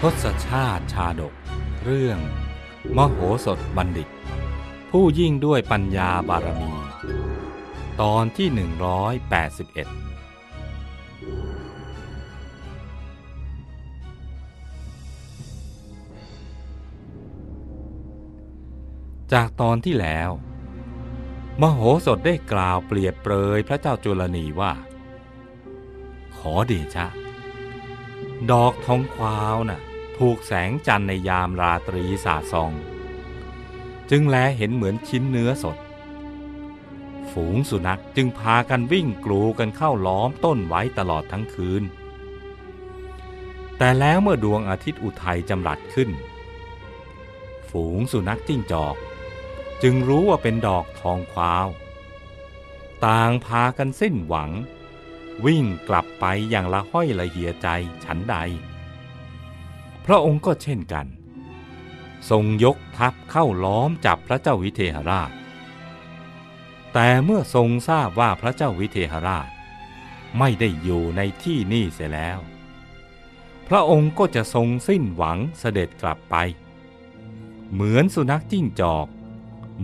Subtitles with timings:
[0.00, 1.34] ทศชาติชาดก
[1.84, 2.18] เรื่อง
[2.96, 4.08] มโหสถบัณฑิต
[4.90, 6.72] ผู้ยิ่งด้วยปัญญาบารมี
[8.00, 8.58] ตอนที่ 181
[19.32, 20.30] จากตอนที่แล้ว
[21.60, 24.72] มโหสถได้กล่าวเปรียบเปรยพระเจ้าจุลนีว่า
[26.36, 27.06] ขอเดชะ
[28.50, 29.80] ดอกทองควาวน่ะ
[30.18, 32.72] ถูกแสงจันทร์ในยามราตรีสาดส่อง
[34.10, 35.76] จึงแลเห็นเหมือนชิ้นเนื้อสด
[37.32, 41.82] ฝูงสุนัขจึงพากันวิ่งกลูกันเข้าล้อมต้นไว้ตลอดทั้งคืน
[43.78, 46.10] แต่แล้วเมื่อดวงอาทิตย์อุทัยจำรัดขึ้น
[47.70, 48.96] ฝูงสุนัขจิ้งจอก
[49.82, 51.68] จึงรู้ว่าเป็นดอกทองควาว
[53.06, 54.50] ต่างพากันสิ้นหวัง
[55.46, 57.68] วิ่งกลับไปอย่างละห้อยละเหียใจ
[58.04, 58.36] ฉันใด
[60.04, 61.06] พระองค์ก็เช่นกัน
[62.30, 65.30] ทรงยกทัพเข้าล้อมจับพระเจ้าวิเทหราช
[66.92, 69.48] แต่เมื่อทรงทราบว่าพระเจ้าวิเทหราช
[70.38, 72.38] ไม่ได้อยู่ในที่นี่เสียแล้ว
[73.68, 76.36] พระองค์ก็จะทรงสิ้นหวังเสด็จกลับไป
[77.72, 79.06] เหมือนสุนัขจิ้งจอก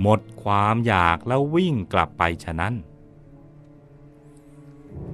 [0.00, 2.74] หมดความอยากแล้ววิ่งกลับไปฉะนั้น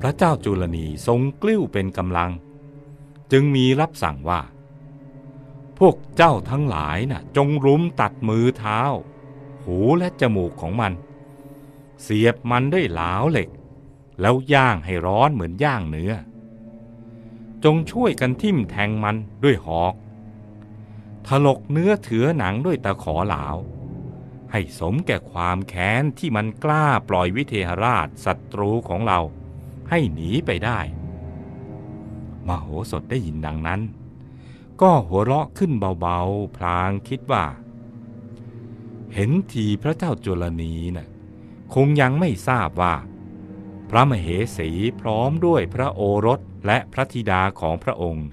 [0.00, 2.30] พระเจ้าจุลนีทรงกลิ้วเป็นกำลัง
[3.32, 4.40] จึงมีรับสั่งว่า
[5.78, 8.80] พวกเจ้าทั้งหลายน่ะ จงรุมตัดมือเท้า
[9.64, 10.92] หูและจมูกของมัน
[12.02, 13.48] เสียบมันด้วยหลาวเหล็ก
[14.20, 16.12] แล้วย่างให้ร้อนเหมือนย่างเนื้อ
[17.64, 19.94] จงช่วยกันทิ่มแทงมันด้วยหอก
[21.26, 23.56] ถลกเนื้อเถือหนังด้วยตะขอหลาว
[24.58, 29.20] ให้สมแก่ความแค้นที่มันกล้าปล่อยวิเทหราชศัตรูของเรา
[29.90, 30.78] ให้หนีไปได้
[32.46, 33.80] มโหสถได้ยินดังนั้น
[34.80, 37.44] ก็หัวเราะขึ้นเบาๆ พลางคิดว่า
[39.14, 41.08] เห็นทีพระเจ้าจุลนีนะ่ะ
[41.74, 42.94] คงยังไม่ทราบว่า
[43.90, 48.28] พระมเหสีพร้อมด้วยพระโอรสและพระธิดาของพระองค์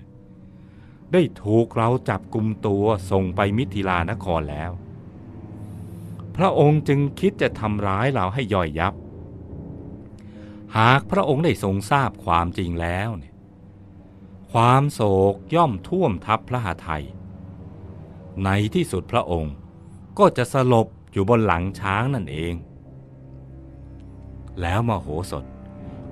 [1.14, 4.74] ได้ถูกเราจับกลุ่มตัวส่งไปมิถิลานครแล้ว
[6.38, 8.94] พระองค์จึงคิดจะทำร้ายเราให้ย่อยยับ
[10.78, 13.34] หากพระองค์ได้ทรงทราบความจริงแล้วเนี่ย
[14.52, 15.02] ความโศ
[15.34, 17.06] กย่อมท่วมทับพระหทัย
[18.44, 19.54] ในที่สุดพระองค์
[20.20, 22.54] ก็จะสลบอยู่บนหลังช้างนั่นเอง
[24.62, 25.46] แล้วมโหสถ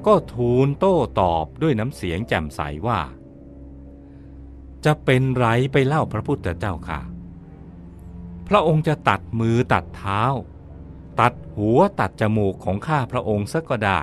[0.05, 2.99] ก็ทูลโต้ตอบด้วยน้ำเสียงแจ่มใสว่า
[4.85, 6.99] จะเป็นไรไปเล่าพระพุทธเจ้าค่ะ
[8.53, 10.23] ระองค์จะตัดมือตัดเท้า
[11.19, 14.01] ตัดหัวตัดจมูกของข้าพระองค์ซะก็ได้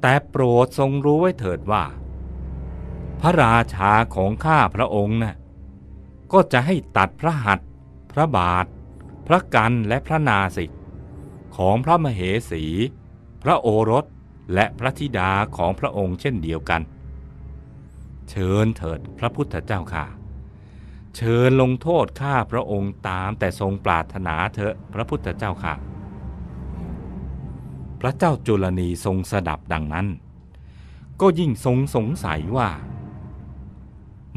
[0.00, 1.84] แต่โปรดทรงรู้ไว้เถิดว่า
[3.20, 5.36] พระราชาของข้าพระองค์นะ่ะ
[6.32, 7.68] ก็จะให้ตัดพระหัตถ์
[8.12, 8.66] พระบาท
[9.26, 10.70] พระกันและพระนาสิก
[11.56, 12.20] ของพระมเห
[12.50, 12.64] สี
[13.42, 14.04] พระโอรส
[14.54, 16.82] และพระธิดาของพระองค์เช่นเดียวกัน
[18.30, 20.04] เชิญเถิดพระพุทธเจ้าค่ะ
[21.16, 25.74] เชิญลงโทษข้าพระองค์ตามแต่ทรงปรารถนาเถอะพระพุทธเจ้าค่ะ
[28.00, 30.06] พระเจ้าจุลนีทรงสดับดังนั้น
[31.20, 32.68] ก็ยิ่งทรงสงสัยว่า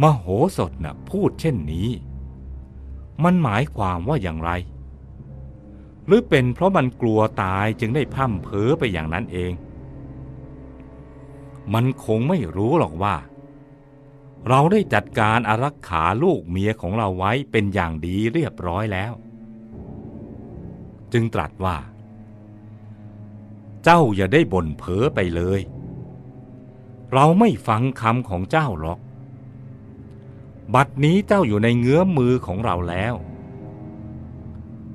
[0.01, 0.25] มโห
[0.57, 1.89] สถนะ่ะพูดเช่นนี้
[3.23, 4.51] มันหมายความว่าอย่างไร
[6.05, 9.53] หรือเป็นเพราะมันกลัวตายจึงได้พร่ำเพ้อไปอย่างนั้นเอง
[11.73, 13.15] มันคงไม่รู้หรอกว่า
[14.47, 19.13] เราได้จัดการอารักขาลูกเมียของเราไว้เป็นอย่างดีเรียบร้อยแล้ว
[21.13, 21.77] จึงตรัสว่า
[23.83, 25.61] เจ้าอย่าได้บ่นเพ้อไปเลย
[27.13, 28.99] เราไม่ฟังคำของเจ้าหรอก
[30.73, 33.15] บัดนี้เจ้าอยู่ในเงื้อมมือของเราแล้ว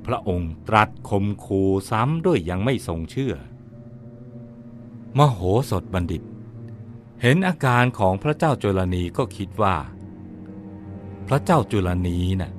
[0.05, 3.33] พระองค์ตรัสคมคูซ้ำด้วยยังไม่ทรงเชื่อ
[5.17, 5.39] มโห
[5.69, 6.23] สถบัณฑิต
[7.25, 9.75] เห็นอาการของพระเจ้าจุลนีก็คิดว่า
[11.27, 12.51] พระเจ้าจุลนีนะ่ะ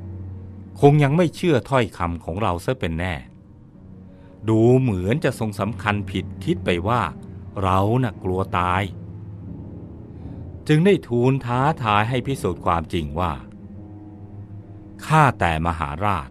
[0.80, 3.14] คงยังไม่เชื่อถ้อยคำของเราเสียเป็นแน่
[4.48, 7.02] ดูเหมือนจะทรงสำคัญผิดคิดไปว่า
[7.62, 8.82] เรานะ่ะกลัวตาย
[10.68, 13.32] จึงได้ทูลท้าทายให้พิสูจน์ความจริงว่า
[15.06, 16.28] ข้าแต่มหาราช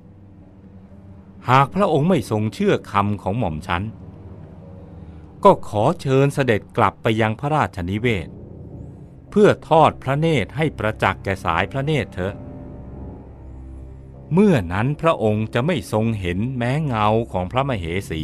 [1.50, 3.84] หากพระองค์ไม่ทรงเชื่อคำของหม่อมฉัน
[5.44, 8.30] ก็ขอเชิญเสด็จกลับไปยังพระราชนิเวศ
[9.30, 12.36] เพื่อทอดพระเนตรให้ประจักษ์แก่สายพระเนตรเถอะ
[14.34, 18.24] เมื่อนั้นพระองค์จะไม่ทรงเห็นแม้เงาของพระมเหสี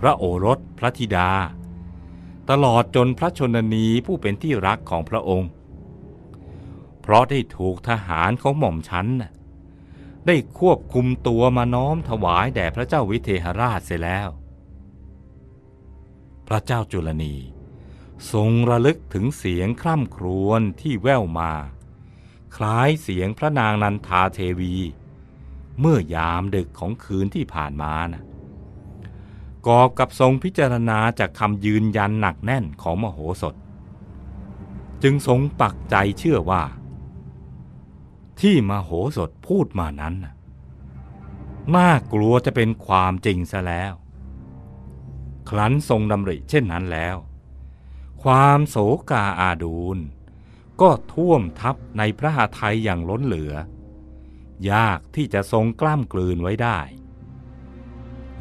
[0.00, 1.30] พระโอรสพระธิดา
[2.50, 5.50] ตลอดจนพระชนนีผู้เป็นที่รักของพระองค์
[7.00, 9.32] เพราะได้ถูกทหารของหม่อมชันน่ะ
[10.26, 14.28] ได้ควบคุมตัวมาน้อมถวายแด่พระเจ้าวิเทหราชเสียแล้ว
[16.48, 17.34] พระเจ้าจุลนี
[18.32, 21.52] ทรงระลึกถึงเสียงคร่ำครวญที่แว่วมา
[22.56, 24.74] คล้ายเสียงพระนางนันทาเทวี
[25.80, 28.22] เมื่อยามดึกของคืนที่ผ่านมานะ
[29.66, 33.54] กอบกับทรงพิจารณาจากคำยืนยันหนักแน่นของมโหสถ
[35.02, 36.62] จึงทรงปักใจเชื่อว่า
[38.40, 40.34] ที่มโหสถพูดมานั้นน่ะ
[41.74, 43.92] น่ากลัวจะเป็นความจริงซะแล้ว
[45.50, 47.16] ครั้นทรงดำริเช่นนั้นแล้ว
[48.22, 48.76] ความโศ
[49.10, 49.98] กาอาดูล
[50.80, 53.54] ก็ท่วมทับในพระหทัยอย่างล้นเหลือ
[54.72, 56.78] ยากที่จะทรงกล้ามกลืนไว้ได้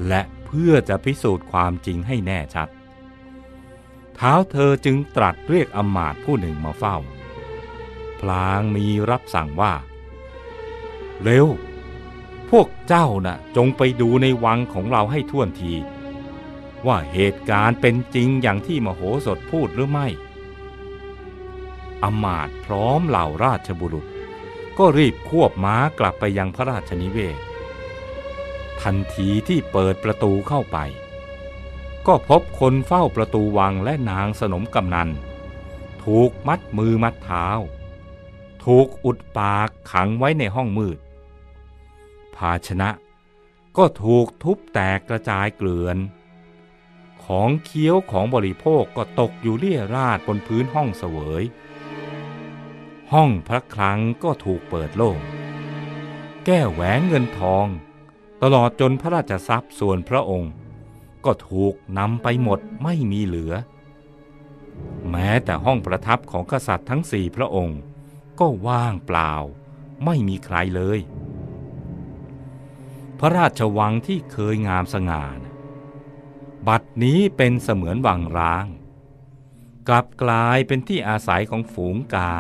[0.08, 2.70] และเพื่อจะพิสูจน์ความจริงให้แน่ชัด
[4.16, 6.98] เท้าเธอจึงตรัสเรียกอมาตผู้หนึ่งมาเฝ้า
[8.22, 9.74] พลางมีรับสั่งว่า
[11.24, 11.48] เร็ว
[12.50, 15.74] พวกเจ้าน่ะจงไปดูในวังของเราให้ท่วนที
[16.88, 20.08] ว่าเหตุการณ์เป็นจริงอย่างที่มโหสถพูดหรือไม่
[22.04, 24.06] อมาตพร้อมเหล่าราชบุรุษ
[24.78, 27.38] ก็รีบควบม้ากลับไปยังพระราชนิเวศ
[28.82, 30.78] ทันทีที่เปิดประตูเข้าไป
[32.08, 35.10] ก็พบคนเฝ้าประตูวังและนางสนมกำนัน
[36.04, 37.48] ถูกมัดมือมัดเท้า
[38.66, 40.98] ถูกอุดปากขังไว้ในห้องมืด
[42.36, 42.90] ภาชนะ
[43.78, 45.98] ก็ถูกทุบแตกกระจายเกลื่อน
[47.26, 51.44] ของเคี้ยวของบริโภคก็ตกอยู่เลี่ยราดบนพื้นห้องเสวย
[53.14, 55.20] ห้องพระคลังก็ถูกเปิดโล่ง
[56.46, 57.66] แก้แหวนเงินทอง
[58.44, 60.52] ตลอดจนพระราชทรัพย์ส่วนพระองค์
[61.26, 63.54] ก็ถูกนำไปหมดไม่มีเหลือ
[65.10, 67.80] แม้แต่ห้องประทับของกษัตริย์ทั้งสี่พระองค์
[68.40, 69.34] ก็ว่างเปล่า
[70.06, 71.00] ไม่มีใครเลย
[73.20, 75.53] พระราชวังที่เคยงามสง่านะ
[76.68, 78.66] บัดนี้เป็นเสมือนวังร้าง
[79.88, 82.34] กลับกลายเป็นที่อาศัยของฝูงกา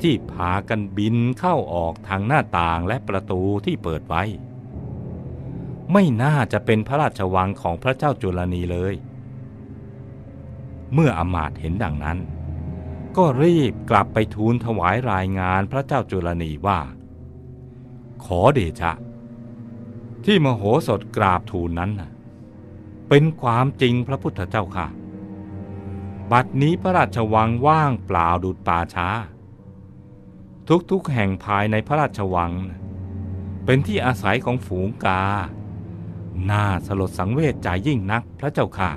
[0.00, 4.22] ที่พากันบินเข้าออกทางหน้าต่างและประตูที่เปิดไว้
[5.92, 8.94] ไม่น่าจะเป็นพระราชวังของพระเจ้าจุลนีเลย
[10.94, 12.18] เมื่ออมาตเห็นดังนั้น
[13.16, 16.80] ก็รีบกลับไปทูลถวายรายงานพระเจ้าจุลนีว่า
[18.24, 18.92] ขอเดชะ
[20.24, 22.10] ที่มโหสถกราบทูลนั้นนะ
[23.12, 24.86] เป็นความจริงพระพุทธเจ้าค่ะ
[26.32, 29.08] บัดนี้พระราชวังว่างเปล่าดุดป่าช้า
[30.90, 32.52] ทุกๆแห่งภายในพระราชวัง
[33.64, 35.22] เป็นที่อาศัยของฝูงกา
[36.50, 38.90] น่าสลดสังเวชใจยิ่งนักพระเจ้าค่ะ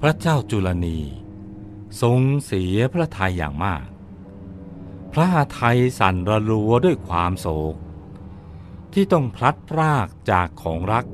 [0.00, 0.98] พระเจ้าจุลนี
[2.02, 3.84] ทรงเสียพระทัยอย่างมาก
[5.12, 7.76] พระหัตถ์สั่นระรัวด้วยความโศก
[8.92, 11.06] ที่ต้องพลัดพรากจากของรัก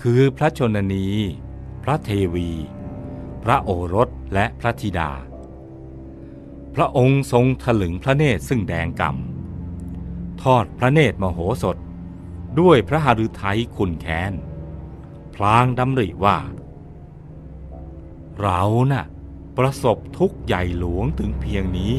[0.00, 1.06] คือพระชนนี
[1.82, 2.50] พระเทวี
[3.44, 5.10] พระโอรสและพระธิดา
[6.74, 11.76] พระองค์ทรงถลึงพระเนตรซึ่งแดงกำทอดพระเนตรมโหสถ
[12.60, 14.32] ด้วยพระหฤทัยขุนแค้น
[15.34, 16.38] พลางดำริว่า
[18.40, 19.04] เราน่ะ
[19.56, 21.94] ประสบทุกข์ใหญ่หลวงถึงเพียงนี้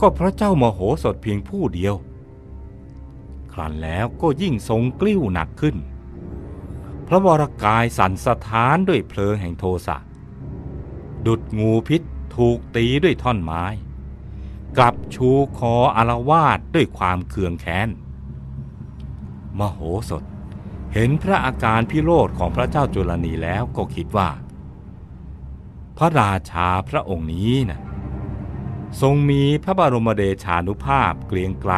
[0.00, 1.94] ก็พระเจ้ามโหสถเพียงผู้เดียว
[3.52, 5.76] ครั้นแล้วก็ยิ่งทรงกลิ้วหนักขึ้น
[7.12, 9.96] พระวรกายสั่นสะท้านด้วยเพลิงแห่งโทสะ
[11.26, 12.02] ดุดงูพิษ
[12.36, 13.64] ถูกตีด้วยท่อนไม้
[14.78, 17.88] กลับชูคออารวาดด้วยความเคืองแค้น
[19.58, 20.24] มโหสถ
[20.94, 24.28] เห็นพระอาการพิโรธของพระเจ้าจุลนีแล้วก็คิดว่า
[25.96, 27.80] พระราชาพระองค์นี้นะ
[29.00, 31.74] ทรงมีพระบรมเดชานุภาพเกรียงไกร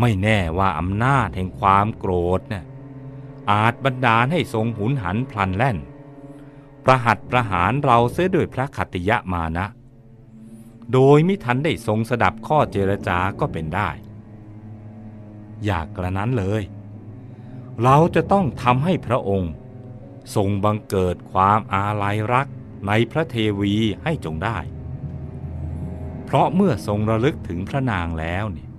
[0.00, 2.64] ไม่แน่ว่าอำนาจแห่งความโกรธนะ่ะ
[3.50, 5.78] อาจบันดาลให้ทรงหุนหันพลันแล่น
[6.84, 9.66] ประหัตประหารเราเสียด้วยพระขัติยะมานะ
[10.92, 13.90] โดยมิทันได้ทรงสดับข้อเจรจาก็เป็นได้
[15.64, 16.62] อยากกระนั้นเลย
[17.82, 19.52] เราจะต้องทำให้พระองค์
[20.34, 22.46] ทรงบังเกิดความอาลัยรัก
[22.86, 24.58] ในพระเทวีให้จงได้
[26.24, 28.70] เพราะเมื่อทรงระลึกถึงพระนางแล้วเนี่ย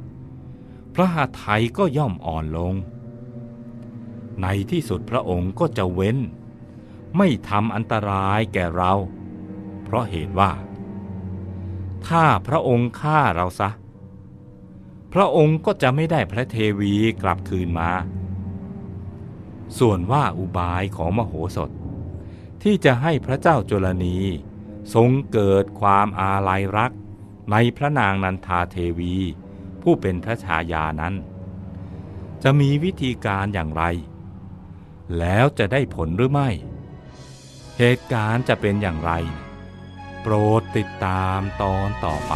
[0.93, 2.73] พระหาไทยก็ย่อมอ่อนลง
[4.41, 6.17] ในที่สุดพระองค์ก็จะเว้น
[7.17, 8.93] ไม่ทำอันตรายแก่เรา
[9.83, 10.51] เพราะเหตุว่า
[12.07, 13.75] ถ้าพระองค์ฆ่าเราซะพ
[15.13, 17.91] พระองค์ก็จะไม่ได้พระเทวีกลับคืนมา
[19.79, 21.69] ส่วนว่าอุบายของมโหสถ
[22.63, 24.17] ที่จะให้พระเจ้าจุลนี
[24.93, 26.91] ทรงเกิดความอาลัยรัก
[27.51, 29.15] ในพระนางนันทาเทวี
[29.81, 31.13] ผู้เป็นพระชายานั้น
[32.43, 33.83] จะมีวิธีการอย่างไร
[35.19, 36.49] แล้วจะได้ผลหรือไม่
[37.77, 39.11] เหตุการณ์จะเป็นอย่างไร
[40.21, 42.33] โปรดติดตามตอนต่อไป